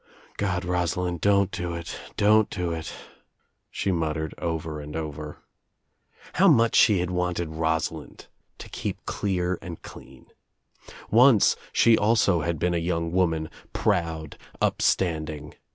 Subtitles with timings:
[0.37, 2.91] "God, Rosalind, don't do it, don't do it,"
[3.69, 5.37] she mut tered over and over.
[6.33, 8.25] How much she had wanted Rosalind
[8.57, 14.39] to keep clear and clean I Once she also had been a young woman, proud,
[14.59, 15.53] upstanding.